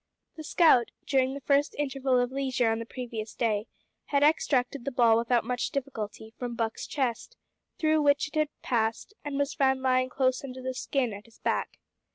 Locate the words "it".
8.29-8.33